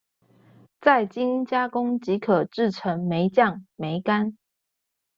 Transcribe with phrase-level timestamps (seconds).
[0.79, 4.35] 再經加工即可製成梅醬、梅乾